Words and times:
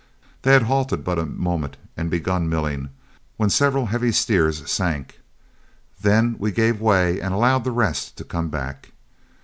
They 0.41 0.53
had 0.53 0.63
halted 0.63 1.03
but 1.03 1.19
a 1.19 1.27
moment 1.27 1.77
and 1.95 2.09
begun 2.09 2.49
milling, 2.49 2.89
when 3.37 3.51
several 3.51 3.85
heavy 3.85 4.11
steers 4.11 4.67
sank; 4.67 5.19
then 6.01 6.37
we 6.39 6.51
gave 6.51 6.81
way 6.81 7.19
and 7.21 7.35
allowed 7.35 7.65
the 7.65 7.71
rest 7.71 8.17
to 8.17 8.23
come 8.23 8.49
back. 8.49 8.93